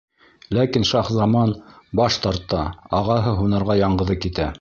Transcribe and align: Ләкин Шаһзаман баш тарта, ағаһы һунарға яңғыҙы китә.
Ләкин 0.57 0.85
Шаһзаман 0.91 1.53
баш 2.01 2.17
тарта, 2.23 2.63
ағаһы 3.01 3.35
һунарға 3.43 3.77
яңғыҙы 3.85 4.17
китә. 4.27 4.49